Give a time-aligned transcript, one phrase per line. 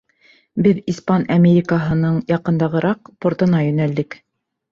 [0.67, 4.19] Беҙ Испан Америкаһының яҡындағыраҡ портына йүнәлдек.